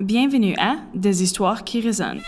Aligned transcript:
Bienvenue 0.00 0.54
à 0.58 0.76
Des 0.94 1.24
histoires 1.24 1.64
qui 1.64 1.80
résonnent. 1.80 2.20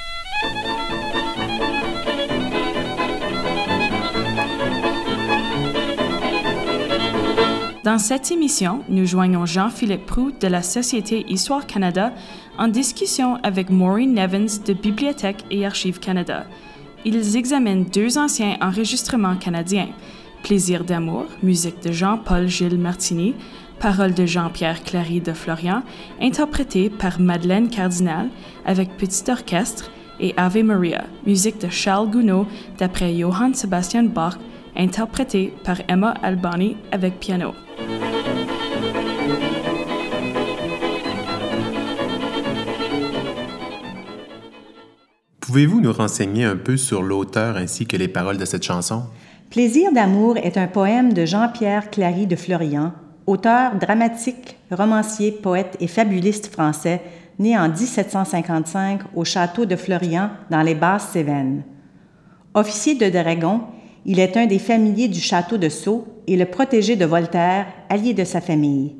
Dans 7.85 7.99
cette 7.99 8.33
émission, 8.33 8.83
nous 8.89 9.07
joignons 9.07 9.47
Jean-Philippe 9.47 10.05
Proux 10.05 10.33
de 10.33 10.49
la 10.49 10.65
Société 10.65 11.25
Histoire 11.29 11.65
Canada 11.65 12.13
en 12.59 12.67
discussion 12.67 13.37
avec 13.45 13.71
Maureen 13.71 14.15
Nevins 14.15 14.61
de 14.67 14.73
Bibliothèque 14.73 15.45
et 15.53 15.65
Archives 15.65 16.01
Canada. 16.01 16.47
Ils 17.05 17.37
examinent 17.37 17.85
deux 17.85 18.19
anciens 18.19 18.57
enregistrements 18.61 19.37
canadiens, 19.37 19.91
Plaisir 20.43 20.85
d'amour, 20.85 21.27
musique 21.43 21.83
de 21.83 21.93
Jean-Paul 21.93 22.49
Gilles 22.49 22.79
Martini, 22.79 23.35
paroles 23.81 24.15
de 24.15 24.27
Jean-Pierre 24.27 24.85
Clary 24.85 25.21
de 25.21 25.33
Florian, 25.33 25.83
interprétée 26.21 26.91
par 26.91 27.19
Madeleine 27.19 27.69
Cardinal 27.69 28.29
avec 28.67 28.97
petit 28.97 29.29
orchestre, 29.31 29.91
et 30.23 30.35
Ave 30.37 30.63
Maria, 30.63 31.05
musique 31.27 31.59
de 31.59 31.71
Charles 31.71 32.11
Gounod 32.11 32.47
d'après 32.79 33.17
Johann 33.17 33.55
Sebastian 33.55 34.05
Bach, 34.05 34.35
interprétée 34.77 35.55
par 35.65 35.79
Emma 35.89 36.11
Albani 36.23 36.77
avec 36.93 37.19
piano. 37.19 37.55
Pouvez-vous 45.41 45.81
nous 45.81 45.93
renseigner 45.93 46.45
un 46.45 46.57
peu 46.57 46.77
sur 46.77 47.03
l'auteur 47.03 47.57
ainsi 47.57 47.87
que 47.87 47.97
les 47.97 48.09
paroles 48.09 48.37
de 48.37 48.45
cette 48.45 48.63
chanson? 48.63 49.05
Plaisir 49.49 49.91
d'amour 49.93 50.37
est 50.37 50.59
un 50.59 50.69
poème 50.69 51.15
de 51.15 51.25
Jean-Pierre 51.25 51.91
Clary 51.91 52.27
de 52.27 52.37
Florian, 52.37 52.93
auteur 53.27 53.77
dramatique, 53.77 54.57
romancier, 54.71 55.33
poète 55.33 55.77
et 55.81 55.87
fabuliste 55.87 56.49
français, 56.53 57.01
né 57.39 57.59
en 57.59 57.69
1755 57.69 59.01
au 59.15 59.25
château 59.25 59.65
de 59.65 59.77
Florian 59.77 60.31
dans 60.51 60.63
les 60.63 60.75
Basses-Cévennes. 60.75 61.63
Officier 62.55 62.97
de 62.97 63.09
dragon, 63.09 63.63
il 64.05 64.19
est 64.19 64.37
un 64.37 64.47
des 64.47 64.59
familiers 64.59 65.09
du 65.09 65.21
château 65.21 65.57
de 65.57 65.69
Sceaux 65.69 66.07
et 66.27 66.37
le 66.37 66.47
protégé 66.47 66.97
de 66.97 67.05
Voltaire, 67.05 67.67
allié 67.89 68.15
de 68.15 68.25
sa 68.25 68.41
famille. 68.41 68.97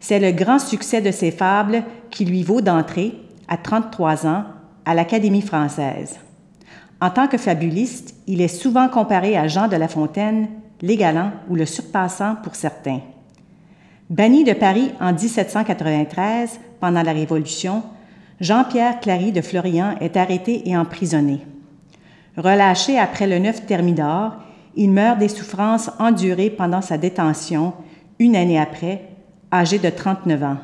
C'est 0.00 0.20
le 0.20 0.32
grand 0.32 0.58
succès 0.58 1.00
de 1.00 1.10
ses 1.10 1.30
fables 1.30 1.82
qui 2.10 2.24
lui 2.24 2.42
vaut 2.42 2.60
d'entrer, 2.60 3.14
à 3.48 3.56
33 3.56 4.26
ans, 4.26 4.44
à 4.84 4.94
l'Académie 4.94 5.42
française. 5.42 6.18
En 7.00 7.10
tant 7.10 7.28
que 7.28 7.38
fabuliste, 7.38 8.14
il 8.26 8.40
est 8.40 8.48
souvent 8.48 8.88
comparé 8.88 9.36
à 9.36 9.48
Jean 9.48 9.68
de 9.68 9.76
La 9.76 9.88
Fontaine, 9.88 10.48
l'égalant 10.82 11.32
ou 11.48 11.54
le 11.54 11.66
surpassant 11.66 12.36
pour 12.42 12.54
certains. 12.54 13.00
Banni 14.10 14.42
de 14.42 14.54
Paris 14.54 14.90
en 15.00 15.12
1793 15.12 16.60
pendant 16.80 17.02
la 17.02 17.12
Révolution, 17.12 17.82
Jean-Pierre 18.40 19.00
Clary 19.00 19.32
de 19.32 19.42
Florian 19.42 19.96
est 20.00 20.16
arrêté 20.16 20.66
et 20.66 20.78
emprisonné. 20.78 21.44
Relâché 22.38 22.98
après 22.98 23.26
le 23.26 23.38
9 23.38 23.66
Thermidor, 23.66 24.32
il 24.76 24.90
meurt 24.92 25.18
des 25.18 25.28
souffrances 25.28 25.90
endurées 25.98 26.48
pendant 26.48 26.80
sa 26.80 26.96
détention, 26.96 27.74
une 28.18 28.34
année 28.34 28.58
après, 28.58 29.10
âgé 29.52 29.78
de 29.78 29.90
39 29.90 30.42
ans. 30.42 30.56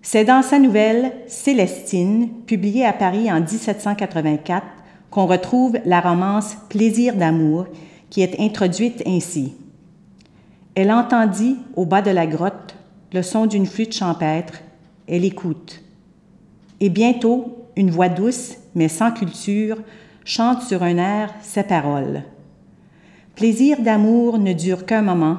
C'est 0.00 0.24
dans 0.24 0.42
sa 0.42 0.60
nouvelle 0.60 1.12
Célestine, 1.26 2.28
publiée 2.46 2.86
à 2.86 2.92
Paris 2.92 3.32
en 3.32 3.40
1784, 3.40 4.64
qu'on 5.10 5.26
retrouve 5.26 5.76
la 5.84 6.00
romance 6.00 6.56
Plaisir 6.68 7.16
d'amour, 7.16 7.66
qui 8.10 8.22
est 8.22 8.38
introduite 8.38 9.02
ainsi. 9.06 9.56
Elle 10.76 10.92
entendit, 10.92 11.56
au 11.74 11.86
bas 11.86 12.02
de 12.02 12.10
la 12.10 12.26
grotte, 12.26 12.76
le 13.14 13.22
son 13.22 13.46
d'une 13.46 13.64
flûte 13.64 13.94
champêtre. 13.94 14.60
Elle 15.08 15.24
écoute. 15.24 15.80
Et 16.80 16.90
bientôt, 16.90 17.66
une 17.76 17.90
voix 17.90 18.10
douce, 18.10 18.56
mais 18.74 18.88
sans 18.88 19.10
culture, 19.10 19.78
chante 20.26 20.60
sur 20.60 20.82
un 20.82 20.98
air 20.98 21.34
ses 21.40 21.62
paroles. 21.62 22.24
Plaisir 23.36 23.80
d'amour 23.80 24.38
ne 24.38 24.52
dure 24.52 24.84
qu'un 24.84 25.00
moment, 25.00 25.38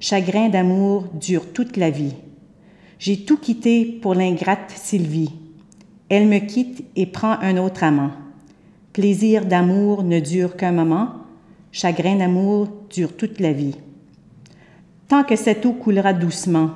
chagrin 0.00 0.48
d'amour 0.48 1.04
dure 1.14 1.52
toute 1.52 1.76
la 1.76 1.90
vie. 1.90 2.16
J'ai 2.98 3.24
tout 3.24 3.36
quitté 3.36 3.84
pour 3.84 4.14
l'ingrate 4.14 4.72
Sylvie. 4.74 5.32
Elle 6.08 6.26
me 6.26 6.40
quitte 6.40 6.84
et 6.96 7.06
prend 7.06 7.38
un 7.40 7.56
autre 7.56 7.84
amant. 7.84 8.10
Plaisir 8.92 9.44
d'amour 9.44 10.02
ne 10.02 10.18
dure 10.18 10.56
qu'un 10.56 10.72
moment, 10.72 11.10
chagrin 11.70 12.16
d'amour 12.16 12.66
dure 12.90 13.16
toute 13.16 13.38
la 13.38 13.52
vie. 13.52 13.76
Tant 15.12 15.24
que 15.24 15.36
cette 15.36 15.66
eau 15.66 15.74
coulera 15.74 16.14
doucement 16.14 16.70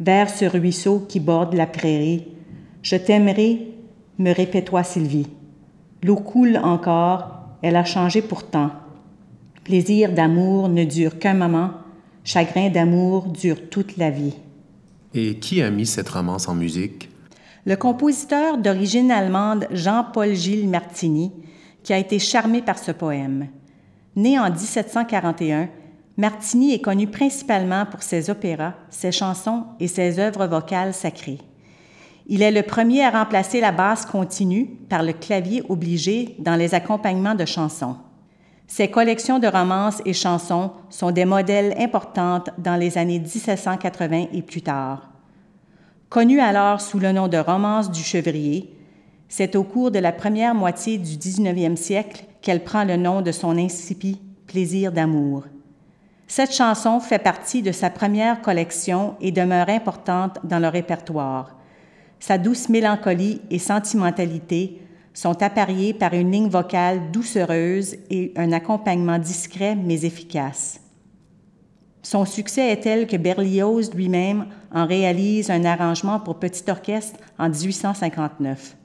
vers 0.00 0.30
ce 0.30 0.46
ruisseau 0.46 1.04
qui 1.06 1.20
borde 1.20 1.52
la 1.52 1.66
prairie, 1.66 2.24
je 2.80 2.96
t'aimerai, 2.96 3.68
me 4.18 4.32
répète-toi 4.32 4.82
Sylvie. 4.82 5.26
L'eau 6.02 6.16
coule 6.16 6.56
encore, 6.56 7.38
elle 7.60 7.76
a 7.76 7.84
changé 7.84 8.22
pourtant. 8.22 8.70
Plaisir 9.62 10.12
d'amour 10.12 10.70
ne 10.70 10.84
dure 10.84 11.18
qu'un 11.18 11.34
moment, 11.34 11.72
chagrin 12.24 12.70
d'amour 12.70 13.26
dure 13.26 13.68
toute 13.68 13.98
la 13.98 14.08
vie. 14.08 14.36
Et 15.12 15.34
qui 15.34 15.60
a 15.60 15.70
mis 15.70 15.84
cette 15.84 16.08
romance 16.08 16.48
en 16.48 16.54
musique? 16.54 17.10
Le 17.66 17.76
compositeur 17.76 18.56
d'origine 18.56 19.10
allemande 19.10 19.66
Jean-Paul 19.70 20.34
Gilles 20.34 20.70
Martini, 20.70 21.30
qui 21.82 21.92
a 21.92 21.98
été 21.98 22.18
charmé 22.20 22.62
par 22.62 22.78
ce 22.78 22.92
poème. 22.92 23.48
Né 24.16 24.38
en 24.38 24.50
1741, 24.50 25.68
Martini 26.18 26.72
est 26.72 26.80
connu 26.80 27.06
principalement 27.06 27.84
pour 27.84 28.02
ses 28.02 28.30
opéras, 28.30 28.72
ses 28.88 29.12
chansons 29.12 29.64
et 29.78 29.86
ses 29.86 30.18
œuvres 30.18 30.46
vocales 30.46 30.94
sacrées. 30.94 31.40
Il 32.26 32.40
est 32.40 32.50
le 32.50 32.62
premier 32.62 33.04
à 33.04 33.10
remplacer 33.10 33.60
la 33.60 33.70
basse 33.70 34.06
continue 34.06 34.66
par 34.88 35.02
le 35.02 35.12
clavier 35.12 35.62
obligé 35.68 36.34
dans 36.38 36.56
les 36.56 36.74
accompagnements 36.74 37.34
de 37.34 37.44
chansons. 37.44 37.96
Ses 38.66 38.88
collections 38.88 39.38
de 39.38 39.46
romances 39.46 40.00
et 40.06 40.14
chansons 40.14 40.72
sont 40.88 41.10
des 41.10 41.26
modèles 41.26 41.74
importantes 41.78 42.48
dans 42.58 42.76
les 42.76 42.96
années 42.96 43.20
1780 43.20 44.28
et 44.32 44.42
plus 44.42 44.62
tard. 44.62 45.10
Connue 46.08 46.40
alors 46.40 46.80
sous 46.80 46.98
le 46.98 47.12
nom 47.12 47.28
de 47.28 47.36
Romance 47.36 47.90
du 47.90 48.02
Chevrier, 48.02 48.72
c'est 49.28 49.54
au 49.54 49.64
cours 49.64 49.90
de 49.90 49.98
la 49.98 50.12
première 50.12 50.54
moitié 50.54 50.98
du 50.98 51.16
19e 51.16 51.76
siècle 51.76 52.24
qu'elle 52.40 52.64
prend 52.64 52.84
le 52.84 52.96
nom 52.96 53.20
de 53.20 53.32
son 53.32 53.58
incipit 53.58 54.20
Plaisir 54.46 54.92
d'amour. 54.92 55.44
Cette 56.28 56.52
chanson 56.52 56.98
fait 56.98 57.20
partie 57.20 57.62
de 57.62 57.70
sa 57.70 57.88
première 57.88 58.42
collection 58.42 59.14
et 59.20 59.30
demeure 59.30 59.68
importante 59.68 60.38
dans 60.42 60.58
le 60.58 60.68
répertoire. 60.68 61.56
Sa 62.18 62.36
douce 62.36 62.68
mélancolie 62.68 63.40
et 63.50 63.60
sentimentalité 63.60 64.80
sont 65.14 65.40
appariées 65.42 65.94
par 65.94 66.14
une 66.14 66.32
ligne 66.32 66.48
vocale 66.48 67.12
doucereuse 67.12 67.96
et 68.10 68.32
un 68.36 68.52
accompagnement 68.52 69.18
discret 69.18 69.76
mais 69.76 70.04
efficace. 70.04 70.80
Son 72.02 72.24
succès 72.24 72.70
est 72.70 72.80
tel 72.80 73.06
que 73.06 73.16
Berlioz 73.16 73.92
lui-même 73.94 74.46
en 74.72 74.86
réalise 74.86 75.50
un 75.50 75.64
arrangement 75.64 76.20
pour 76.20 76.38
petit 76.38 76.68
orchestre 76.70 77.18
en 77.38 77.48
1859. 77.48 78.76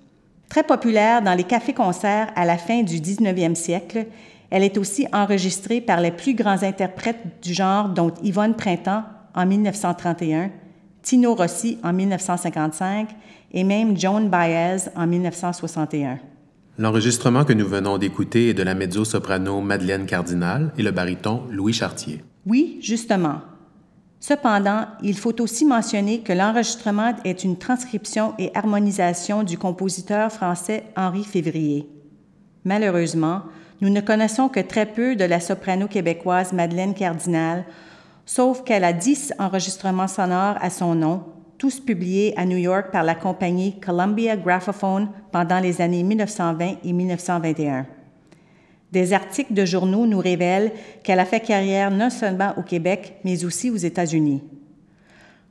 Très 0.50 0.64
populaire 0.64 1.22
dans 1.22 1.34
les 1.34 1.44
cafés-concerts 1.44 2.32
à 2.36 2.46
la 2.46 2.58
fin 2.58 2.84
du 2.84 3.00
19e 3.00 3.56
siècle, 3.56 4.08
elle 4.52 4.64
est 4.64 4.78
aussi 4.78 5.08
enregistrée 5.14 5.82
par 5.82 6.02
les 6.02 6.12
plus 6.12 6.36
grands 6.36 6.62
interprètes 6.62 7.42
du 7.42 7.54
genre, 7.54 7.90
dont 7.90 8.14
Yvonne 8.22 8.56
Printemps 8.56 9.04
en 9.34 9.46
1931, 9.46 10.52
Tino 11.02 11.34
Rossi 11.34 11.80
en 11.84 11.94
1955 11.94 13.10
et 13.54 13.64
même 13.64 13.98
Joan 13.98 14.30
Baez 14.30 14.90
en 14.96 15.08
1961. 15.08 16.20
L'enregistrement 16.78 17.46
que 17.46 17.54
nous 17.54 17.68
venons 17.68 17.98
d'écouter 17.98 18.50
est 18.50 18.54
de 18.54 18.64
la 18.64 18.76
mezzo-soprano 18.76 19.62
Madeleine 19.62 20.06
Cardinal 20.06 20.74
et 20.78 20.84
le 20.84 20.92
baryton 20.92 21.44
Louis 21.50 21.74
Chartier. 21.74 22.24
Oui, 22.46 22.78
justement. 22.82 23.42
Cependant, 24.20 24.86
il 25.02 25.18
faut 25.18 25.42
aussi 25.42 25.66
mentionner 25.66 26.20
que 26.20 26.34
l'enregistrement 26.34 27.14
est 27.24 27.44
une 27.44 27.58
transcription 27.58 28.34
et 28.38 28.52
harmonisation 28.54 29.44
du 29.44 29.58
compositeur 29.58 30.32
français 30.32 30.84
Henri 30.96 31.24
Février. 31.24 31.88
Malheureusement, 32.64 33.44
nous 33.82 33.90
ne 33.90 34.00
connaissons 34.00 34.48
que 34.48 34.60
très 34.60 34.86
peu 34.86 35.16
de 35.16 35.26
la 35.26 35.40
soprano 35.40 35.88
québécoise 35.88 36.54
Madeleine 36.54 36.94
Cardinal, 36.94 37.66
sauf 38.28 38.64
qu'elle 38.64 38.84
a 38.84 38.94
dix 38.94 39.34
enregistrements 39.40 40.08
sonores 40.08 40.56
à 40.62 40.70
son 40.70 40.94
nom, 40.94 41.24
tous 41.58 41.80
publiés 41.80 42.34
à 42.38 42.46
New 42.46 42.58
York 42.58 42.92
par 42.92 43.04
la 43.04 43.16
compagnie 43.16 43.80
Columbia 43.80 44.38
Graphophone 44.38 45.10
pendant 45.32 45.60
les 45.60 45.82
années 45.82 46.04
1920 46.04 46.78
et 46.84 46.94
1921. 46.94 47.88
Des 48.92 49.14
articles 49.14 49.54
de 49.54 49.66
journaux 49.66 50.06
nous 50.06 50.20
révèlent 50.20 50.72
qu'elle 51.04 51.20
a 51.20 51.26
fait 51.26 51.40
carrière 51.40 51.90
non 51.90 52.10
seulement 52.10 52.54
au 52.58 52.62
Québec, 52.62 53.16
mais 53.24 53.46
aussi 53.46 53.72
aux 53.72 53.78
États-Unis. 53.78 54.44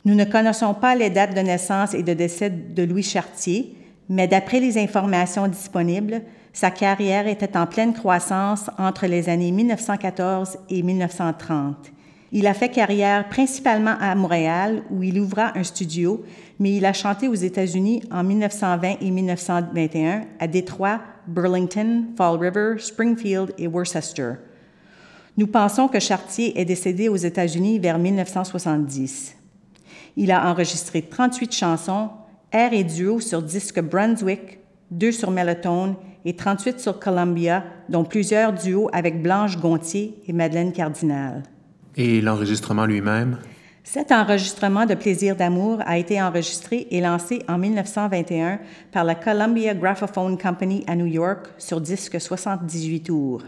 Nous 0.05 0.15
ne 0.15 0.25
connaissons 0.25 0.75
pas 0.75 0.95
les 0.95 1.11
dates 1.11 1.35
de 1.35 1.41
naissance 1.41 1.95
et 1.95 2.03
de 2.03 2.15
décès 2.15 2.51
de 2.51 2.83
Louis 2.83 3.03
Chartier, 3.03 3.77
mais 4.09 4.29
d'après 4.29 4.61
les 4.61 4.79
informations 4.79 5.49
disponibles, 5.49 6.23
sa 6.53 6.71
carrière 6.71 7.29
était 7.29 7.57
en 7.57 7.67
pleine 7.67 7.95
croissance 7.95 8.71
entre 8.79 9.07
les 9.07 9.29
années 9.29 9.53
1914 9.53 10.59
et 10.69 10.83
1930. 10.83 11.93
Il 12.33 12.47
a 12.47 12.55
fait 12.55 12.69
carrière 12.69 13.29
principalement 13.29 13.97
à 14.01 14.15
Montréal, 14.15 14.83
où 14.91 15.03
il 15.03 15.19
ouvra 15.19 15.57
un 15.59 15.65
studio, 15.65 16.25
mais 16.59 16.77
il 16.77 16.85
a 16.87 16.93
chanté 16.93 17.27
aux 17.27 17.35
États-Unis 17.35 18.03
en 18.11 18.23
1920 18.23 18.97
et 19.01 19.11
1921 19.11 20.23
à 20.39 20.47
Détroit, 20.47 21.01
Burlington, 21.27 22.05
Fall 22.17 22.39
River, 22.39 22.75
Springfield 22.79 23.53
et 23.59 23.67
Worcester. 23.67 24.35
Nous 25.37 25.47
pensons 25.47 25.89
que 25.89 25.99
Chartier 25.99 26.61
est 26.61 26.65
décédé 26.65 27.09
aux 27.09 27.17
États-Unis 27.17 27.79
vers 27.79 27.99
1970. 27.99 29.37
Il 30.17 30.31
a 30.31 30.51
enregistré 30.51 31.03
38 31.03 31.53
chansons, 31.53 32.11
airs 32.53 32.73
et 32.73 32.85
duos 32.85 33.21
sur 33.21 33.43
disque 33.43 33.81
Brunswick, 33.81 34.59
deux 34.91 35.13
sur 35.13 35.31
Mellotone 35.31 35.95
et 36.25 36.35
38 36.35 36.81
sur 36.81 36.99
Columbia, 36.99 37.65
dont 37.89 38.05
plusieurs 38.05 38.53
duos 38.53 38.89
avec 38.93 39.23
Blanche 39.23 39.59
Gontier 39.59 40.15
et 40.27 40.33
Madeleine 40.33 40.73
Cardinal. 40.73 41.43
Et 41.97 42.21
l'enregistrement 42.21 42.87
lui-même? 42.87 43.39
Cet 43.83 44.13
enregistrement 44.13 44.87
de 44.87 44.95
Plaisir 44.95 45.35
d'amour 45.35 45.79
a 45.85 45.99
été 45.99 46.21
enregistré 46.23 46.87
et 46.91 47.01
lancé 47.01 47.43
en 47.49 47.59
1921 47.59 48.61
par 48.93 49.05
la 49.05 49.15
Columbia 49.15 49.75
Graphophone 49.75 50.39
Company 50.39 50.85
à 50.87 50.95
New 50.95 51.07
York 51.07 51.47
sur 51.59 51.81
disque 51.81 52.21
78 52.21 53.01
tours. 53.01 53.43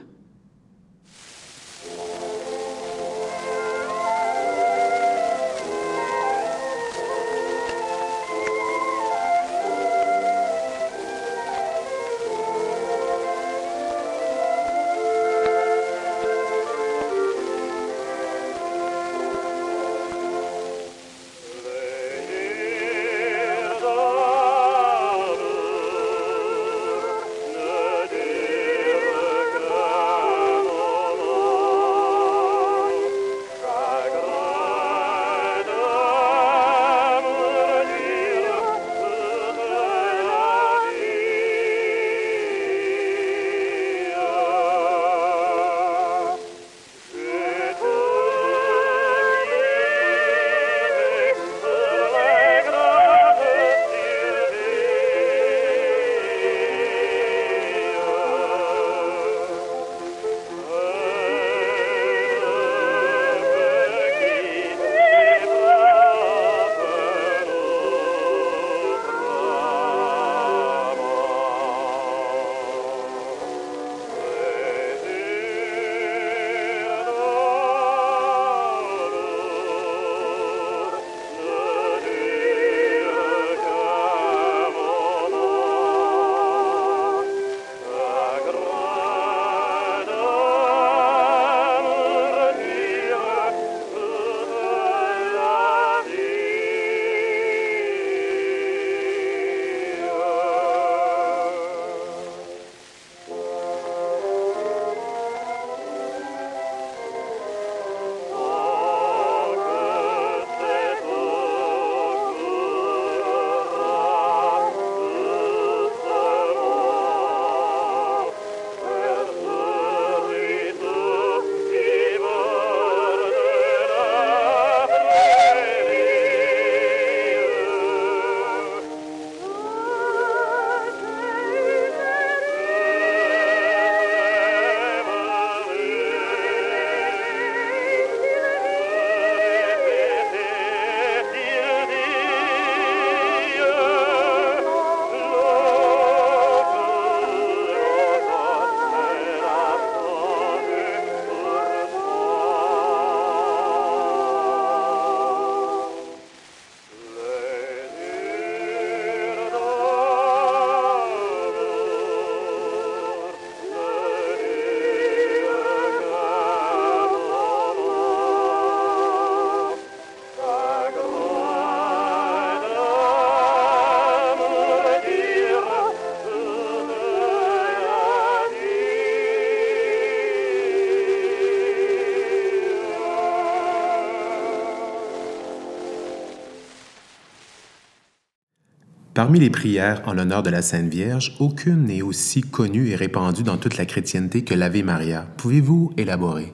Parmi 189.22 189.38
les 189.38 189.50
prières 189.50 190.02
en 190.06 190.14
l'honneur 190.14 190.43
de 190.43 190.50
la 190.50 190.62
Sainte 190.62 190.93
Vierge, 190.93 191.36
aucune 191.38 191.84
n'est 191.84 192.02
aussi 192.02 192.41
connue 192.41 192.88
et 192.88 192.96
répandue 192.96 193.44
dans 193.44 193.56
toute 193.56 193.76
la 193.76 193.86
chrétienté 193.86 194.43
que 194.43 194.52
l'Ave 194.52 194.82
Maria. 194.82 195.29
Pouvez-vous 195.36 195.93
élaborer? 195.96 196.52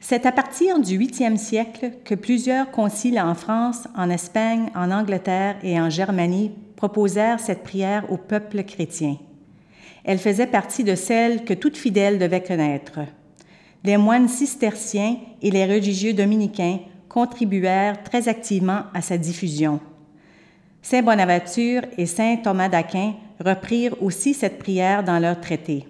C'est 0.00 0.24
à 0.24 0.32
partir 0.32 0.80
du 0.80 0.98
8e 0.98 1.36
siècle 1.36 1.90
que 2.06 2.14
plusieurs 2.14 2.70
conciles 2.70 3.20
en 3.20 3.34
France, 3.34 3.86
en 3.94 4.08
Espagne, 4.08 4.70
en 4.74 4.92
Angleterre 4.92 5.56
et 5.62 5.78
en 5.78 5.90
Germanie 5.90 6.52
proposèrent 6.76 7.38
cette 7.38 7.62
prière 7.62 8.10
au 8.10 8.16
peuple 8.16 8.64
chrétien. 8.64 9.18
Elle 10.02 10.18
faisait 10.18 10.46
partie 10.46 10.84
de 10.84 10.94
celles 10.94 11.44
que 11.44 11.52
toute 11.52 11.76
fidèle 11.76 12.18
devait 12.18 12.42
connaître. 12.42 13.00
Les 13.84 13.98
moines 13.98 14.28
cisterciens 14.28 15.18
et 15.42 15.50
les 15.50 15.66
religieux 15.66 16.14
dominicains 16.14 16.78
contribuèrent 17.10 18.02
très 18.04 18.26
activement 18.26 18.84
à 18.94 19.02
sa 19.02 19.18
diffusion. 19.18 19.80
Saint 20.88 21.02
Bonaventure 21.02 21.82
et 21.98 22.06
Saint 22.06 22.36
Thomas 22.36 22.68
d'Aquin 22.68 23.14
reprirent 23.44 24.00
aussi 24.00 24.34
cette 24.34 24.60
prière 24.60 25.02
dans 25.02 25.18
leurs 25.18 25.40
traités. 25.40 25.84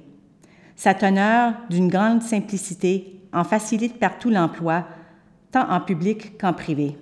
Sa 0.74 0.94
teneur, 0.94 1.52
d'une 1.68 1.88
grande 1.88 2.22
simplicité, 2.22 3.20
en 3.30 3.44
facilite 3.44 3.98
partout 3.98 4.30
l'emploi, 4.30 4.86
tant 5.52 5.70
en 5.70 5.82
public 5.82 6.38
qu'en 6.38 6.54
privé. 6.54 6.96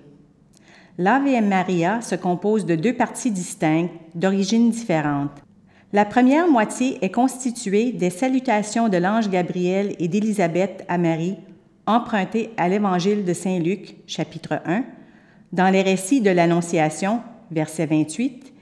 L'Ave 0.99 1.41
Maria 1.45 2.01
se 2.01 2.17
compose 2.17 2.67
de 2.67 2.75
deux 2.75 2.95
parties 2.95 3.31
distinctes, 3.31 3.95
d'origines 4.17 4.71
différentes. 4.71 5.45
La 5.93 6.05
première 6.05 6.49
moitié 6.49 6.99
est 7.01 7.13
constituée 7.13 7.93
des 7.93 8.11
salutations 8.11 8.89
de 8.89 8.97
l'ange 8.97 9.31
Gabriel 9.31 9.95
et 10.01 10.09
d'Élisabeth 10.09 10.85
à 10.89 10.99
Marie, 10.99 11.37
empruntées 11.87 12.51
à 12.57 12.69
l'Évangile 12.69 13.25
de 13.25 13.35
Saint 13.35 13.61
Luc, 13.61 13.95
chapitre 14.09 14.61
1, 14.67 14.83
dans 15.53 15.71
les 15.73 15.83
récits 15.83 16.23
de 16.23 16.31
l'Annonciation, 16.31 17.21
verset 17.54 17.87
28, 17.87 18.52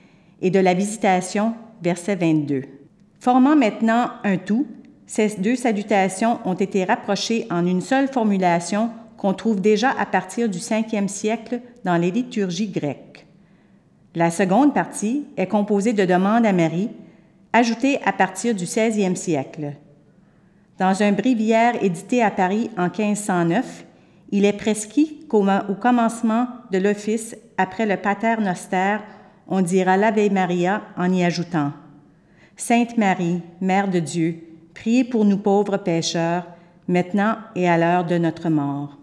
et 0.42 0.50
de 0.50 0.58
la 0.58 0.74
visitation, 0.74 1.54
verset 1.82 2.16
22. 2.16 2.62
Formant 3.18 3.56
maintenant 3.56 4.10
un 4.24 4.36
tout, 4.36 4.66
ces 5.06 5.36
deux 5.36 5.56
salutations 5.56 6.38
ont 6.44 6.54
été 6.54 6.84
rapprochées 6.84 7.46
en 7.50 7.66
une 7.66 7.80
seule 7.80 8.08
formulation 8.08 8.90
qu'on 9.16 9.34
trouve 9.34 9.60
déjà 9.60 9.90
à 9.90 10.06
partir 10.06 10.48
du 10.48 10.58
5e 10.58 11.08
siècle 11.08 11.60
dans 11.84 11.96
les 11.96 12.10
liturgies 12.10 12.68
grecques. 12.68 13.26
La 14.14 14.30
seconde 14.30 14.74
partie 14.74 15.26
est 15.36 15.46
composée 15.46 15.92
de 15.92 16.04
demandes 16.04 16.44
à 16.44 16.52
Marie, 16.52 16.90
ajoutées 17.52 18.00
à 18.04 18.12
partir 18.12 18.54
du 18.54 18.64
16e 18.64 19.14
siècle. 19.14 19.72
Dans 20.78 21.02
un 21.02 21.12
bréviaire 21.12 21.82
édité 21.82 22.22
à 22.22 22.30
Paris 22.30 22.70
en 22.76 22.88
1509, 22.88 23.84
il 24.32 24.44
est 24.44 24.52
prescrit 24.54 25.20
qu'au 25.28 25.46
commencement 25.80 26.48
de 26.72 26.78
l'office, 26.78 27.36
après 27.62 27.86
le 27.86 27.96
Pater 27.96 28.40
Noster, 28.40 28.96
on 29.46 29.60
dira 29.60 29.96
l'Ave 29.96 30.32
Maria 30.32 30.82
en 30.96 31.12
y 31.12 31.22
ajoutant 31.22 31.72
Sainte 32.56 32.98
Marie, 32.98 33.40
Mère 33.60 33.88
de 33.88 34.00
Dieu, 34.00 34.42
priez 34.74 35.04
pour 35.04 35.24
nous 35.24 35.36
pauvres 35.38 35.76
pécheurs, 35.76 36.44
maintenant 36.88 37.36
et 37.54 37.68
à 37.68 37.78
l'heure 37.78 38.04
de 38.04 38.18
notre 38.18 38.50
mort. 38.50 38.98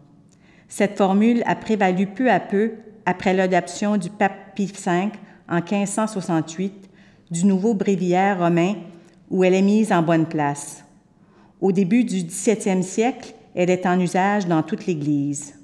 Cette 0.68 0.98
formule 0.98 1.42
a 1.46 1.56
prévalu 1.56 2.08
peu 2.08 2.30
à 2.30 2.42
peu 2.42 2.74
après 3.06 3.34
l'adoption 3.34 3.96
du 3.96 4.10
pape 4.10 4.56
Pie 4.56 4.74
V 4.86 5.10
en 5.50 5.62
1568 5.62 6.89
du 7.32 7.46
nouveau 7.46 7.74
bréviaire 7.74 8.39
romain 8.39 8.75
où 9.30 9.46
elle 9.46 9.54
est 9.54 9.62
mise 9.62 9.94
en 9.94 10.01
bonne 10.01 10.25
place. 10.25 10.84
Au 11.62 11.72
début 11.72 12.04
du 12.04 12.24
XVIIe 12.24 12.84
siècle, 12.84 13.34
elle 13.56 13.70
est 13.70 13.86
en 13.86 13.98
usage 14.00 14.48
dans 14.48 14.63
toute 14.63 14.86
l'Église. 14.86 15.59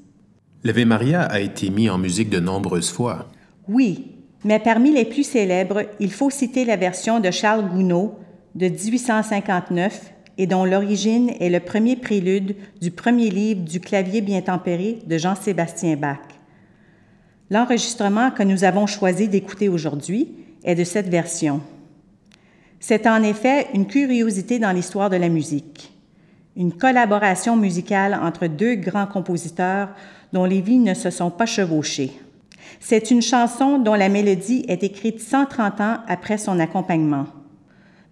L'Ave 0.65 0.83
Maria 0.83 1.21
a 1.21 1.41
été 1.41 1.69
mis 1.69 1.91
en 1.91 1.99
musique 1.99 2.31
de 2.31 2.39
nombreuses 2.39 2.89
fois. 2.89 3.29
Oui, 3.67 4.13
mais 4.43 4.57
parmi 4.57 4.91
les 4.91 5.05
plus 5.05 5.21
célèbres, 5.21 5.83
il 5.99 6.11
faut 6.11 6.31
citer 6.31 6.65
la 6.65 6.75
version 6.75 7.19
de 7.19 7.29
Charles 7.29 7.69
Gounod 7.69 8.13
de 8.55 8.69
1859 8.69 10.11
et 10.39 10.47
dont 10.47 10.65
l'origine 10.65 11.29
est 11.39 11.51
le 11.51 11.59
premier 11.59 11.95
prélude 11.95 12.55
du 12.81 12.89
premier 12.89 13.29
livre 13.29 13.61
du 13.61 13.79
clavier 13.79 14.21
bien 14.21 14.41
tempéré 14.41 14.97
de 15.05 15.19
Jean-Sébastien 15.19 15.97
Bach. 15.97 16.17
L'enregistrement 17.51 18.31
que 18.31 18.41
nous 18.41 18.63
avons 18.63 18.87
choisi 18.87 19.27
d'écouter 19.27 19.69
aujourd'hui 19.69 20.31
est 20.63 20.73
de 20.73 20.83
cette 20.83 21.09
version. 21.09 21.61
C'est 22.79 23.05
en 23.05 23.21
effet 23.21 23.67
une 23.75 23.85
curiosité 23.85 24.57
dans 24.57 24.71
l'histoire 24.71 25.11
de 25.11 25.17
la 25.17 25.29
musique, 25.29 25.94
une 26.55 26.73
collaboration 26.73 27.55
musicale 27.55 28.17
entre 28.21 28.47
deux 28.47 28.75
grands 28.75 29.07
compositeurs 29.07 29.89
dont 30.31 30.45
les 30.45 30.61
vies 30.61 30.79
ne 30.79 30.93
se 30.93 31.09
sont 31.09 31.31
pas 31.31 31.45
chevauchées. 31.45 32.11
C'est 32.79 33.11
une 33.11 33.21
chanson 33.21 33.79
dont 33.79 33.93
la 33.93 34.09
mélodie 34.09 34.65
est 34.67 34.83
écrite 34.83 35.19
130 35.19 35.81
ans 35.81 35.97
après 36.07 36.37
son 36.37 36.59
accompagnement. 36.59 37.25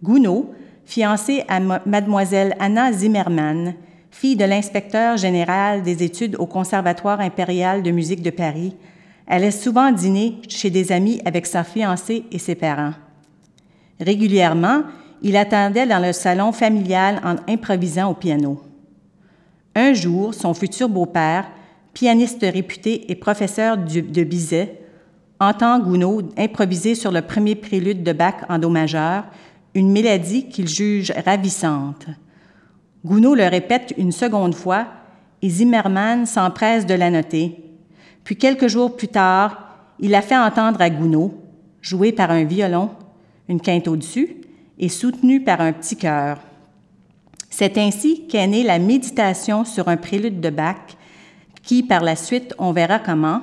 Gounod, 0.03 0.47
fiancé 0.85 1.43
à 1.47 1.59
mademoiselle 1.59 2.55
Anna 2.59 2.91
Zimmermann, 2.91 3.75
fille 4.11 4.35
de 4.35 4.45
l'inspecteur 4.45 5.17
général 5.17 5.81
des 5.81 6.03
études 6.03 6.35
au 6.37 6.45
Conservatoire 6.45 7.19
impérial 7.19 7.81
de 7.81 7.91
musique 7.91 8.21
de 8.21 8.29
Paris, 8.29 8.75
allait 9.27 9.51
souvent 9.51 9.91
dîner 9.91 10.41
chez 10.49 10.69
des 10.69 10.91
amis 10.91 11.21
avec 11.25 11.45
sa 11.45 11.63
fiancée 11.63 12.25
et 12.31 12.39
ses 12.39 12.55
parents. 12.55 12.93
Régulièrement, 13.99 14.83
il 15.23 15.37
attendait 15.37 15.87
dans 15.87 16.05
le 16.05 16.11
salon 16.11 16.51
familial 16.51 17.21
en 17.23 17.35
improvisant 17.51 18.11
au 18.11 18.13
piano. 18.13 18.61
Un 19.73 19.93
jour, 19.93 20.33
son 20.33 20.53
futur 20.53 20.89
beau-père, 20.89 21.49
pianiste 21.93 22.41
réputé 22.41 23.09
et 23.09 23.15
professeur 23.15 23.77
de 23.77 24.23
Bizet, 24.23 24.81
entend 25.39 25.79
Gounod 25.79 26.31
improviser 26.37 26.93
sur 26.93 27.11
le 27.11 27.21
premier 27.21 27.55
prélude 27.55 28.03
de 28.03 28.11
Bach 28.11 28.35
en 28.49 28.59
do 28.59 28.69
majeur, 28.69 29.23
une 29.73 29.91
mélodie 29.91 30.49
qu'il 30.49 30.67
juge 30.67 31.13
ravissante. 31.25 32.05
Gounod 33.05 33.37
le 33.37 33.47
répète 33.47 33.93
une 33.97 34.11
seconde 34.11 34.53
fois 34.53 34.87
et 35.41 35.49
Zimmermann 35.49 36.25
s'empresse 36.25 36.85
de 36.85 36.93
la 36.93 37.09
noter. 37.09 37.63
Puis 38.23 38.35
quelques 38.35 38.67
jours 38.67 38.95
plus 38.95 39.07
tard, 39.07 39.77
il 39.99 40.11
la 40.11 40.21
fait 40.21 40.37
entendre 40.37 40.81
à 40.81 40.89
Gounod, 40.89 41.31
joué 41.81 42.11
par 42.11 42.29
un 42.31 42.43
violon, 42.43 42.91
une 43.47 43.61
quinte 43.61 43.87
au-dessus 43.87 44.42
et 44.79 44.89
soutenu 44.89 45.43
par 45.43 45.61
un 45.61 45.73
petit 45.73 45.97
chœur. 45.97 46.39
C'est 47.49 47.77
ainsi 47.77 48.25
qu'est 48.27 48.47
née 48.47 48.63
la 48.63 48.79
méditation 48.79 49.63
sur 49.65 49.87
un 49.87 49.97
prélude 49.97 50.41
de 50.41 50.49
Bach 50.49 50.97
qui, 51.61 51.83
par 51.83 52.01
la 52.01 52.15
suite, 52.15 52.53
on 52.57 52.71
verra 52.71 52.99
comment, 52.99 53.41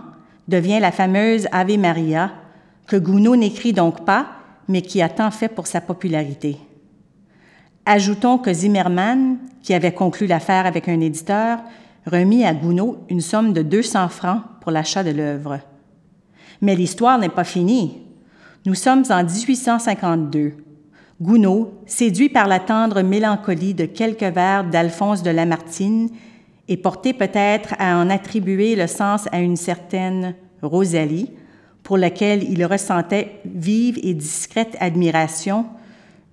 devient 0.48 0.80
la 0.80 0.92
fameuse 0.92 1.46
Ave 1.52 1.78
Maria, 1.78 2.32
que 2.86 2.96
Gounod 2.96 3.38
n'écrit 3.38 3.72
donc 3.72 4.04
pas, 4.04 4.26
mais 4.68 4.82
qui 4.82 5.00
a 5.00 5.08
tant 5.08 5.30
fait 5.30 5.48
pour 5.48 5.66
sa 5.66 5.80
popularité. 5.80 6.56
Ajoutons 7.86 8.38
que 8.38 8.52
Zimmermann, 8.52 9.38
qui 9.62 9.74
avait 9.74 9.94
conclu 9.94 10.26
l'affaire 10.26 10.66
avec 10.66 10.88
un 10.88 11.00
éditeur, 11.00 11.60
remit 12.06 12.44
à 12.44 12.52
Gounod 12.52 12.98
une 13.08 13.20
somme 13.20 13.52
de 13.52 13.62
200 13.62 14.08
francs 14.08 14.42
pour 14.60 14.72
l'achat 14.72 15.04
de 15.04 15.10
l'œuvre. 15.10 15.60
Mais 16.60 16.74
l'histoire 16.74 17.18
n'est 17.18 17.28
pas 17.28 17.44
finie. 17.44 18.02
Nous 18.66 18.74
sommes 18.74 19.04
en 19.10 19.24
1852. 19.24 20.54
Gounod, 21.20 21.68
séduit 21.84 22.30
par 22.30 22.48
la 22.48 22.60
tendre 22.60 23.02
mélancolie 23.02 23.74
de 23.74 23.84
quelques 23.84 24.22
vers 24.22 24.64
d'Alphonse 24.64 25.22
de 25.22 25.30
Lamartine, 25.30 26.08
et 26.66 26.76
porté 26.76 27.12
peut-être 27.12 27.74
à 27.78 27.98
en 27.98 28.08
attribuer 28.08 28.74
le 28.76 28.86
sens 28.86 29.28
à 29.32 29.40
une 29.40 29.56
certaine 29.56 30.34
Rosalie, 30.62 31.30
pour 31.82 31.98
laquelle 31.98 32.42
il 32.44 32.64
ressentait 32.64 33.40
vive 33.44 33.98
et 34.02 34.14
discrète 34.14 34.76
admiration, 34.80 35.66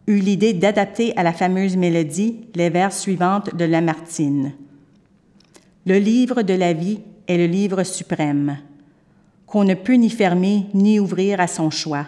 eut 0.08 0.20
l'idée 0.20 0.54
d'adapter 0.54 1.18
à 1.18 1.24
la 1.24 1.34
fameuse 1.34 1.76
mélodie 1.76 2.46
les 2.56 2.70
vers 2.70 2.94
suivantes 2.94 3.56
de 3.56 3.66
Lamartine. 3.66 4.54
Le 5.86 5.98
livre 5.98 6.44
de 6.44 6.54
la 6.54 6.72
vie 6.72 7.00
est 7.28 7.38
le 7.38 7.48
livre 7.48 7.84
suprême, 7.84 8.58
qu'on 9.48 9.66
ne 9.66 9.74
peut 9.74 9.94
ni 9.94 10.10
fermer 10.10 10.68
ni 10.74 11.00
ouvrir 11.00 11.42
à 11.42 11.48
son 11.48 11.70
choix. 11.70 12.06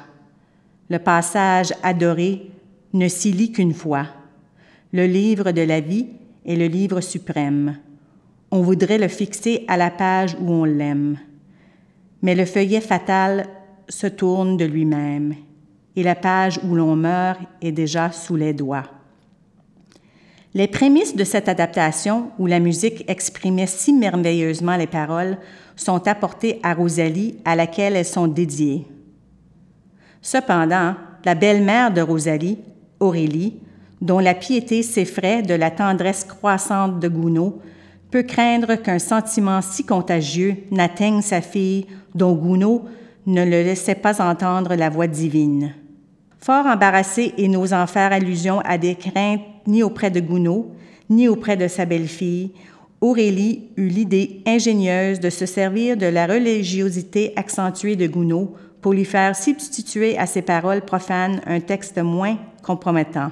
Le 0.89 0.99
passage 0.99 1.73
adoré 1.83 2.51
ne 2.93 3.07
s'y 3.07 3.31
lit 3.31 3.51
qu'une 3.51 3.73
fois. 3.73 4.07
Le 4.91 5.05
livre 5.05 5.51
de 5.51 5.61
la 5.61 5.79
vie 5.79 6.07
est 6.45 6.55
le 6.55 6.67
livre 6.67 7.01
suprême. 7.01 7.77
On 8.51 8.61
voudrait 8.61 8.97
le 8.97 9.07
fixer 9.07 9.65
à 9.67 9.77
la 9.77 9.91
page 9.91 10.35
où 10.39 10.51
on 10.51 10.63
l'aime. 10.63 11.17
Mais 12.21 12.35
le 12.35 12.45
feuillet 12.45 12.81
fatal 12.81 13.47
se 13.87 14.07
tourne 14.07 14.57
de 14.57 14.65
lui-même 14.65 15.35
et 15.95 16.03
la 16.03 16.15
page 16.15 16.59
où 16.63 16.75
l'on 16.75 16.95
meurt 16.95 17.39
est 17.61 17.71
déjà 17.71 18.11
sous 18.11 18.35
les 18.35 18.53
doigts. 18.53 18.85
Les 20.53 20.67
prémices 20.67 21.15
de 21.15 21.23
cette 21.23 21.47
adaptation, 21.47 22.31
où 22.39 22.47
la 22.47 22.59
musique 22.59 23.03
exprimait 23.07 23.67
si 23.67 23.93
merveilleusement 23.93 24.77
les 24.77 24.87
paroles, 24.87 25.37
sont 25.75 26.07
apportées 26.07 26.59
à 26.63 26.73
Rosalie, 26.73 27.35
à 27.45 27.55
laquelle 27.55 27.95
elles 27.95 28.05
sont 28.05 28.27
dédiées. 28.27 28.87
Cependant, 30.21 30.95
la 31.23 31.35
belle-mère 31.35 31.93
de 31.93 32.01
Rosalie, 32.01 32.57
Aurélie, 32.99 33.55
dont 34.01 34.19
la 34.19 34.33
piété 34.33 34.83
s'effraie 34.83 35.41
de 35.41 35.53
la 35.53 35.71
tendresse 35.71 36.23
croissante 36.23 36.99
de 36.99 37.07
Gounod, 37.07 37.53
peut 38.11 38.23
craindre 38.23 38.75
qu'un 38.75 38.99
sentiment 38.99 39.61
si 39.61 39.85
contagieux 39.85 40.55
n'atteigne 40.71 41.21
sa 41.21 41.41
fille 41.41 41.85
dont 42.15 42.33
Gounod 42.33 42.81
ne 43.27 43.43
le 43.43 43.63
laissait 43.63 43.95
pas 43.95 44.21
entendre 44.21 44.75
la 44.75 44.89
voix 44.89 45.07
divine. 45.07 45.73
Fort 46.39 46.65
embarrassé 46.65 47.33
et 47.37 47.47
n'osant 47.47 47.85
faire 47.85 48.13
allusion 48.13 48.59
à 48.61 48.77
des 48.77 48.95
craintes 48.95 49.41
ni 49.67 49.83
auprès 49.83 50.09
de 50.09 50.19
Gounod, 50.19 50.65
ni 51.09 51.27
auprès 51.27 51.57
de 51.57 51.67
sa 51.67 51.85
belle-fille, 51.85 52.51
Aurélie 53.01 53.69
eut 53.77 53.87
l'idée 53.87 54.41
ingénieuse 54.45 55.19
de 55.19 55.29
se 55.29 55.45
servir 55.45 55.95
de 55.95 56.05
la 56.05 56.27
religiosité 56.27 57.33
accentuée 57.35 57.95
de 57.95 58.07
Gounod 58.07 58.49
pour 58.81 58.93
lui 58.93 59.05
faire 59.05 59.35
substituer 59.35 60.17
à 60.17 60.25
ses 60.25 60.41
paroles 60.41 60.81
profanes 60.81 61.41
un 61.45 61.59
texte 61.59 61.97
moins 61.97 62.37
compromettant. 62.69 63.31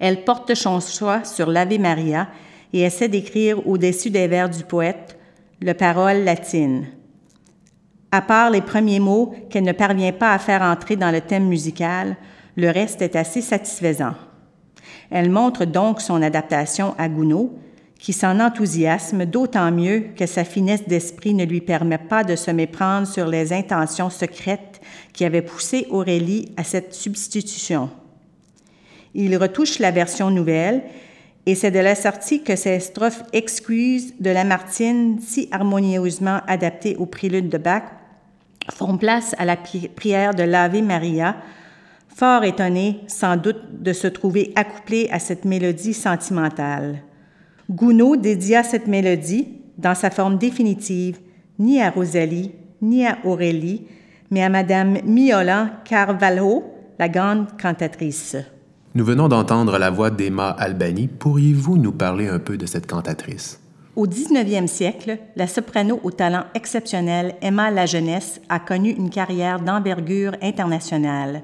Elle 0.00 0.24
porte 0.24 0.54
son 0.54 0.80
choix 0.80 1.24
sur 1.24 1.50
l'Ave 1.50 1.78
Maria 1.78 2.28
et 2.72 2.80
essaie 2.80 3.08
d'écrire 3.08 3.66
au-dessus 3.66 4.08
des 4.08 4.26
vers 4.28 4.48
du 4.48 4.64
poète 4.64 5.18
le 5.60 5.74
parole 5.74 6.24
latine. 6.24 6.86
À 8.10 8.22
part 8.22 8.48
les 8.48 8.62
premiers 8.62 8.98
mots 8.98 9.34
qu'elle 9.50 9.64
ne 9.64 9.72
parvient 9.72 10.12
pas 10.12 10.32
à 10.32 10.38
faire 10.38 10.62
entrer 10.62 10.96
dans 10.96 11.10
le 11.10 11.20
thème 11.20 11.48
musical, 11.48 12.16
le 12.56 12.70
reste 12.70 13.02
est 13.02 13.14
assez 13.14 13.42
satisfaisant. 13.42 14.14
Elle 15.10 15.30
montre 15.30 15.66
donc 15.66 16.00
son 16.00 16.22
adaptation 16.22 16.94
à 16.96 17.10
Gounod, 17.10 17.50
qui 17.98 18.14
s'en 18.14 18.40
enthousiasme 18.40 19.26
d'autant 19.26 19.70
mieux 19.70 20.06
que 20.16 20.24
sa 20.24 20.44
finesse 20.44 20.88
d'esprit 20.88 21.34
ne 21.34 21.44
lui 21.44 21.60
permet 21.60 21.98
pas 21.98 22.24
de 22.24 22.36
se 22.36 22.50
méprendre 22.50 23.06
sur 23.06 23.26
les 23.26 23.52
intentions 23.52 24.08
secrètes 24.08 24.67
qui 25.12 25.24
avaient 25.24 25.42
poussé 25.42 25.86
Aurélie 25.90 26.52
à 26.56 26.64
cette 26.64 26.94
substitution. 26.94 27.90
Il 29.14 29.36
retouche 29.36 29.78
la 29.78 29.90
version 29.90 30.30
nouvelle 30.30 30.82
et 31.46 31.54
c'est 31.54 31.70
de 31.70 31.78
la 31.78 31.94
sortie 31.94 32.42
que 32.42 32.56
ces 32.56 32.78
strophes 32.78 33.22
excuses 33.32 34.14
de 34.20 34.30
Lamartine, 34.30 35.18
si 35.20 35.48
harmonieusement 35.50 36.40
adaptées 36.46 36.96
au 36.96 37.06
prélude 37.06 37.48
de 37.48 37.58
Bach, 37.58 37.84
font 38.70 38.98
place 38.98 39.34
à 39.38 39.44
la 39.44 39.56
prière 39.56 40.34
de 40.34 40.42
l'Ave 40.42 40.82
Maria, 40.82 41.36
fort 42.14 42.44
étonné 42.44 43.00
sans 43.06 43.36
doute 43.36 43.82
de 43.82 43.92
se 43.92 44.08
trouver 44.08 44.52
accouplé 44.56 45.08
à 45.10 45.18
cette 45.18 45.44
mélodie 45.44 45.94
sentimentale. 45.94 47.02
Gounod 47.70 48.20
dédia 48.20 48.62
cette 48.62 48.86
mélodie, 48.86 49.48
dans 49.78 49.94
sa 49.94 50.10
forme 50.10 50.38
définitive, 50.38 51.18
ni 51.58 51.80
à 51.80 51.90
Rosalie, 51.90 52.52
ni 52.82 53.06
à 53.06 53.18
Aurélie, 53.24 53.86
mais 54.30 54.42
à 54.42 54.48
Madame 54.48 54.98
Miola 55.04 55.70
Carvalho, 55.84 56.64
la 56.98 57.08
grande 57.08 57.46
cantatrice. 57.60 58.36
Nous 58.94 59.04
venons 59.04 59.28
d'entendre 59.28 59.78
la 59.78 59.90
voix 59.90 60.10
d'Emma 60.10 60.48
Albani. 60.50 61.08
Pourriez-vous 61.08 61.78
nous 61.78 61.92
parler 61.92 62.28
un 62.28 62.38
peu 62.38 62.56
de 62.56 62.66
cette 62.66 62.86
cantatrice? 62.86 63.60
Au 63.96 64.06
19e 64.06 64.66
siècle, 64.66 65.18
la 65.36 65.46
soprano 65.46 66.00
au 66.02 66.10
talent 66.10 66.44
exceptionnel 66.54 67.34
Emma 67.42 67.70
Lajeunesse 67.70 68.40
a 68.48 68.60
connu 68.60 68.90
une 68.90 69.10
carrière 69.10 69.60
d'envergure 69.60 70.32
internationale. 70.40 71.42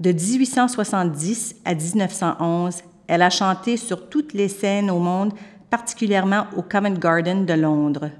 De 0.00 0.12
1870 0.12 1.56
à 1.64 1.74
1911, 1.74 2.82
elle 3.06 3.22
a 3.22 3.30
chanté 3.30 3.76
sur 3.76 4.08
toutes 4.08 4.32
les 4.32 4.48
scènes 4.48 4.90
au 4.90 4.98
monde, 4.98 5.32
particulièrement 5.70 6.46
au 6.56 6.62
Covent 6.62 6.98
Garden 6.98 7.46
de 7.46 7.54
Londres. 7.54 8.10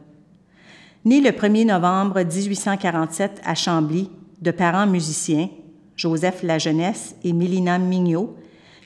Née 1.04 1.20
le 1.20 1.30
1er 1.30 1.64
novembre 1.64 2.22
1847 2.22 3.40
à 3.44 3.54
Chambly, 3.54 4.10
de 4.42 4.50
parents 4.50 4.88
musiciens, 4.88 5.48
Joseph 5.94 6.42
Lajeunesse 6.42 7.14
et 7.22 7.32
Mélina 7.32 7.78
Mignot, 7.78 8.36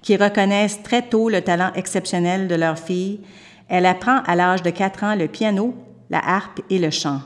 qui 0.03 0.17
reconnaissent 0.17 0.83
très 0.83 1.09
tôt 1.09 1.31
le 1.31 1.41
talent 1.41 1.73
exceptionnel 1.75 2.49
de 2.49 2.55
leur 2.55 2.79
fille, 2.79 3.21
elle 3.69 3.87
apprend 3.87 4.21
à 4.27 4.37
l'âge 4.37 4.63
de 4.63 4.69
4 4.69 5.05
ans 5.05 5.15
le 5.15 5.27
piano, 5.27 5.75
la 6.11 6.19
harpe 6.19 6.61
et 6.69 6.79
le 6.79 6.91
chant. 6.91 7.23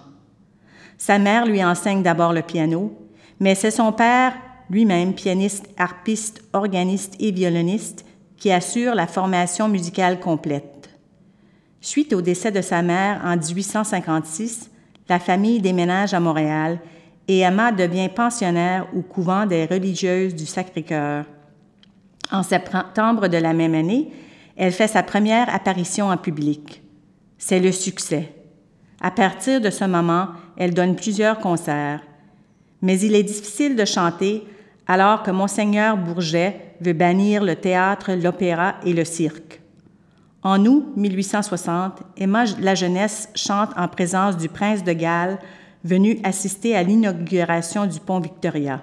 Sa 0.99 1.19
mère 1.19 1.47
lui 1.47 1.64
enseigne 1.64 2.05
d'abord 2.05 2.33
le 2.33 2.43
piano, 2.43 2.97
mais 3.40 3.57
c'est 3.57 3.73
son 3.73 3.93
père, 3.93 4.35
lui-même 4.71 5.14
pianiste, 5.14 5.69
harpiste, 5.76 6.45
organiste 6.52 7.14
et 7.19 7.33
violoniste, 7.33 8.05
qui 8.37 8.52
assure 8.52 8.95
la 8.95 9.09
formation 9.09 9.69
musicale 9.69 10.21
complète. 10.21 10.90
Suite 11.81 12.12
au 12.12 12.23
décès 12.23 12.52
de 12.52 12.62
sa 12.62 12.83
mère 12.83 13.21
en 13.25 13.37
1856, 13.37 14.71
la 15.09 15.19
famille 15.19 15.61
déménage 15.61 16.15
à 16.15 16.21
Montréal 16.21 16.79
et 17.29 17.41
Emma 17.41 17.73
devient 17.73 18.09
pensionnaire 18.09 18.87
au 18.95 19.03
couvent 19.03 19.47
des 19.47 19.67
religieuses 19.67 20.35
du 20.35 20.47
Sacré-Cœur. 20.47 21.25
En 22.33 22.43
septembre 22.43 23.29
de 23.29 23.37
la 23.37 23.53
même 23.53 23.75
année, 23.75 24.11
elle 24.57 24.73
fait 24.73 24.89
sa 24.89 25.03
première 25.03 25.53
apparition 25.55 26.09
en 26.09 26.17
public. 26.17 26.83
C'est 27.39 27.61
le 27.61 27.73
succès. 27.73 28.33
À 29.01 29.11
partir 29.11 29.61
de 29.61 29.71
ce 29.71 29.85
moment, 29.85 30.29
elle 30.57 30.75
donne 30.75 30.97
plusieurs 30.97 31.39
concerts. 31.39 32.01
Mais 32.83 32.99
il 33.01 33.15
est 33.15 33.23
difficile 33.23 33.77
de 33.77 33.85
chanter 33.85 34.45
alors 34.87 35.23
que 35.23 35.31
Monseigneur 35.31 35.97
Bourget 35.97 36.75
veut 36.81 36.93
bannir 36.93 37.43
le 37.43 37.57
théâtre, 37.57 38.13
l'opéra 38.13 38.77
et 38.85 38.93
le 38.93 39.05
cirque. 39.05 39.61
En 40.47 40.65
août 40.65 40.93
1860, 40.95 42.05
Emma 42.17 42.45
la 42.61 42.76
Jeunesse 42.76 43.29
chante 43.35 43.71
en 43.76 43.88
présence 43.88 44.37
du 44.37 44.49
prince 44.49 44.85
de 44.85 44.93
Galles, 44.93 45.41
venu 45.83 46.21
assister 46.23 46.76
à 46.76 46.85
l'inauguration 46.85 47.85
du 47.85 47.99
pont 47.99 48.21
Victoria. 48.21 48.81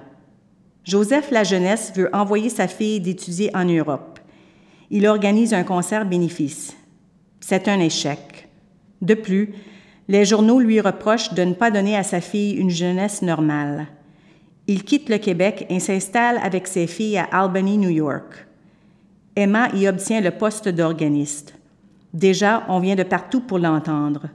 Joseph 0.84 1.32
La 1.32 1.46
Jeunesse 1.46 1.93
veut 1.96 2.10
envoyer 2.12 2.50
sa 2.50 2.67
fille 2.67 3.00
d'étudier 3.00 3.50
en 3.55 3.63
Europe. 3.63 4.20
Il 4.91 5.08
organise 5.08 5.53
un 5.53 5.63
concert 5.63 6.05
bénéfice. 6.05 6.75
C'est 7.39 7.70
un 7.70 7.79
échec. 7.79 8.50
De 9.01 9.13
plus, 9.13 9.53
les 10.10 10.25
journaux 10.25 10.60
lui 10.60 10.82
reprochent 10.82 11.34
de 11.34 11.46
ne 11.46 11.53
pas 11.53 11.72
donner 11.72 11.96
à 11.96 12.03
sa 12.03 12.20
fille 12.20 12.58
une 12.58 12.72
jeunesse 12.72 13.22
normale. 13.22 13.88
Il 14.67 14.84
quitte 14.84 15.08
le 15.08 15.17
Québec 15.17 15.65
et 15.70 15.79
s'installe 15.79 16.41
avec 16.43 16.67
ses 16.67 16.88
filles 16.88 17.20
à 17.20 17.29
Albany, 17.32 17.77
New 17.77 17.89
York. 17.89 18.48
Emma 19.35 19.69
y 19.73 19.87
obtient 19.87 20.21
le 20.21 20.31
poste 20.31 20.69
d'organiste. 20.69 21.55
Déjà, 22.13 22.63
on 22.67 22.79
vient 22.79 22.95
de 22.95 23.03
partout 23.03 23.41
pour 23.41 23.57
l'entendre. 23.57 24.27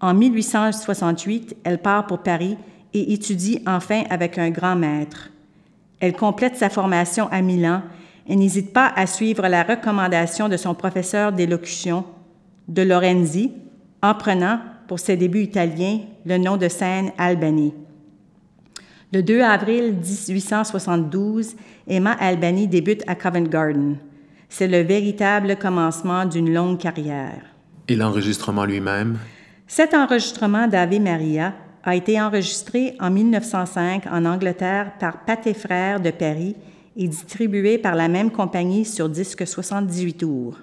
En 0.00 0.14
1868, 0.14 1.56
elle 1.64 1.78
part 1.78 2.06
pour 2.06 2.18
Paris 2.18 2.56
et 2.94 3.12
étudie 3.12 3.62
enfin 3.66 4.02
avec 4.10 4.38
un 4.38 4.50
grand 4.50 4.74
maître. 4.76 5.30
Elle 6.00 6.14
complète 6.14 6.56
sa 6.56 6.70
formation 6.70 7.28
à 7.30 7.42
Milan 7.42 7.82
et 8.26 8.36
n'hésite 8.36 8.72
pas 8.72 8.92
à 8.94 9.06
suivre 9.06 9.46
la 9.46 9.62
recommandation 9.62 10.48
de 10.48 10.56
son 10.56 10.74
professeur 10.74 11.32
d'élocution, 11.32 12.04
de 12.66 12.82
Lorenzi, 12.82 13.52
en 14.02 14.14
prenant, 14.14 14.60
pour 14.86 15.00
ses 15.00 15.16
débuts 15.16 15.42
italiens, 15.42 16.00
le 16.24 16.38
nom 16.38 16.56
de 16.56 16.68
scène 16.68 17.12
Albani. 17.18 17.74
Le 19.10 19.22
2 19.22 19.40
avril 19.40 19.94
1872, 20.02 21.54
Emma 21.86 22.12
Albani 22.12 22.68
débute 22.68 23.02
à 23.06 23.14
Covent 23.14 23.48
Garden. 23.48 23.96
C'est 24.50 24.68
le 24.68 24.82
véritable 24.82 25.56
commencement 25.56 26.26
d'une 26.26 26.52
longue 26.52 26.76
carrière. 26.76 27.40
Et 27.88 27.96
l'enregistrement 27.96 28.66
lui-même? 28.66 29.16
Cet 29.66 29.94
enregistrement 29.94 30.68
d'Ave 30.68 31.00
Maria 31.00 31.54
a 31.84 31.96
été 31.96 32.20
enregistré 32.20 32.96
en 33.00 33.08
1905 33.10 34.04
en 34.12 34.26
Angleterre 34.26 34.92
par 35.00 35.24
Pathé 35.24 35.54
Frères 35.54 36.00
de 36.00 36.10
Paris 36.10 36.54
et 36.94 37.08
distribué 37.08 37.78
par 37.78 37.94
la 37.94 38.08
même 38.08 38.30
compagnie 38.30 38.84
sur 38.84 39.08
disque 39.08 39.46
78 39.46 40.18
tours. 40.18 40.58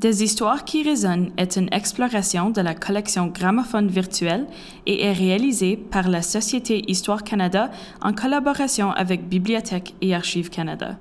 Des 0.00 0.22
histoires 0.22 0.64
qui 0.64 0.82
résonnent 0.82 1.30
est 1.36 1.56
une 1.56 1.68
exploration 1.72 2.48
de 2.48 2.62
la 2.62 2.74
collection 2.74 3.26
Gramophone 3.26 3.88
virtuelle 3.88 4.46
et 4.86 5.04
est 5.04 5.12
réalisée 5.12 5.76
par 5.76 6.08
la 6.08 6.22
Société 6.22 6.90
Histoire 6.90 7.22
Canada 7.22 7.70
en 8.00 8.14
collaboration 8.14 8.92
avec 8.92 9.28
Bibliothèque 9.28 9.94
et 10.00 10.14
Archives 10.14 10.48
Canada. 10.48 10.98